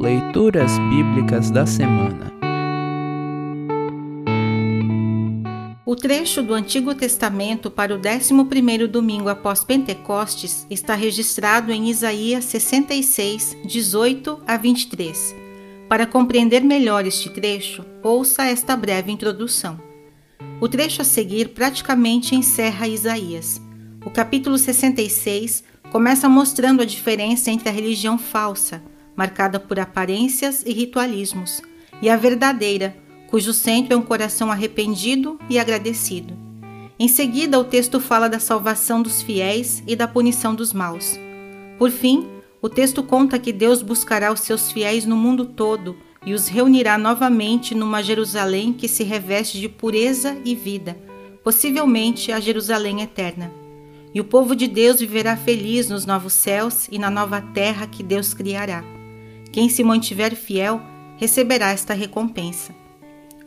[0.00, 2.32] Leituras Bíblicas da Semana
[5.84, 12.46] O trecho do Antigo Testamento para o 11º domingo após Pentecostes está registrado em Isaías
[12.46, 15.36] 66, 18 a 23.
[15.86, 19.78] Para compreender melhor este trecho, ouça esta breve introdução.
[20.62, 23.60] O trecho a seguir praticamente encerra Isaías.
[24.06, 25.62] O capítulo 66
[25.92, 28.82] começa mostrando a diferença entre a religião falsa,
[29.16, 31.60] marcada por aparências e ritualismos,
[32.02, 32.96] e a verdadeira,
[33.28, 36.34] cujo centro é um coração arrependido e agradecido.
[36.98, 41.18] Em seguida, o texto fala da salvação dos fiéis e da punição dos maus.
[41.78, 42.28] Por fim,
[42.60, 45.96] o texto conta que Deus buscará os seus fiéis no mundo todo
[46.26, 50.98] e os reunirá novamente numa Jerusalém que se reveste de pureza e vida,
[51.42, 53.50] possivelmente a Jerusalém eterna.
[54.12, 58.02] E o povo de Deus viverá feliz nos novos céus e na nova terra que
[58.02, 58.84] Deus criará.
[59.52, 60.80] Quem se mantiver fiel
[61.16, 62.74] receberá esta recompensa.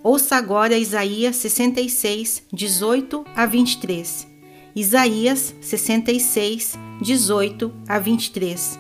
[0.03, 4.27] Ouça agora Isaías 66, 18 a 23.
[4.75, 8.79] Isaías 66, 18 a 23.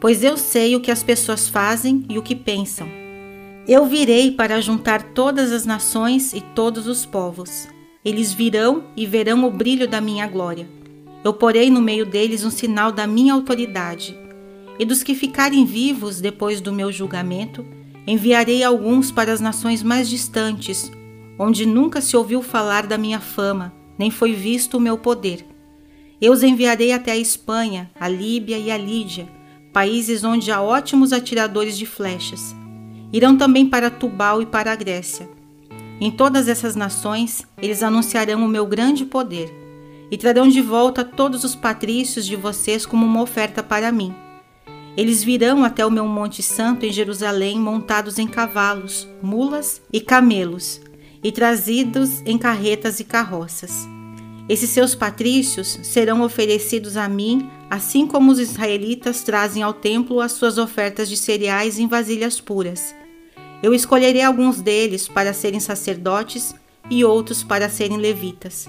[0.00, 2.86] Pois eu sei o que as pessoas fazem e o que pensam.
[3.66, 7.66] Eu virei para juntar todas as nações e todos os povos.
[8.04, 10.68] Eles virão e verão o brilho da minha glória.
[11.24, 14.23] Eu porei no meio deles um sinal da minha autoridade.
[14.78, 17.64] E dos que ficarem vivos depois do meu julgamento,
[18.06, 20.90] enviarei alguns para as nações mais distantes,
[21.38, 25.46] onde nunca se ouviu falar da minha fama, nem foi visto o meu poder.
[26.20, 29.28] Eu os enviarei até a Espanha, a Líbia e a Lídia,
[29.72, 32.54] países onde há ótimos atiradores de flechas.
[33.12, 35.28] Irão também para Tubal e para a Grécia.
[36.00, 39.52] Em todas essas nações, eles anunciarão o meu grande poder
[40.10, 44.14] e trarão de volta todos os patrícios de vocês como uma oferta para mim.
[44.96, 50.80] Eles virão até o meu Monte Santo em Jerusalém montados em cavalos, mulas e camelos,
[51.22, 53.88] e trazidos em carretas e carroças.
[54.48, 60.32] Esses seus patrícios serão oferecidos a mim, assim como os israelitas trazem ao templo as
[60.32, 62.94] suas ofertas de cereais em vasilhas puras.
[63.62, 66.54] Eu escolherei alguns deles para serem sacerdotes
[66.90, 68.68] e outros para serem levitas.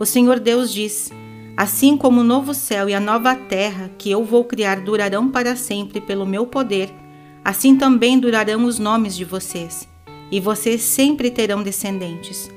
[0.00, 1.12] O Senhor Deus diz:
[1.56, 5.54] Assim como o novo céu e a nova terra que eu vou criar durarão para
[5.54, 6.92] sempre pelo meu poder,
[7.44, 9.88] assim também durarão os nomes de vocês,
[10.32, 12.50] e vocês sempre terão descendentes.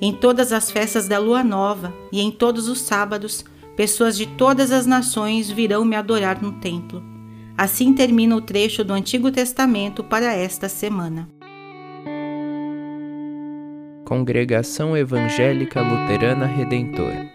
[0.00, 3.44] Em todas as festas da lua nova e em todos os sábados,
[3.76, 7.02] pessoas de todas as nações virão me adorar no templo.
[7.58, 11.28] Assim termina o trecho do Antigo Testamento para esta semana.
[14.04, 17.34] Congregação Evangélica Luterana Redentor